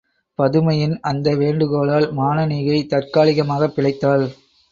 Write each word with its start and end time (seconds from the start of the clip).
பதுமையின் 0.39 0.99
அந்த 1.01 1.35
வேண்டுகோளால் 1.35 2.07
மானனீகை 2.17 2.79
தற்காலிகமாகப் 2.87 3.75
பிழைத்தாள். 3.75 4.25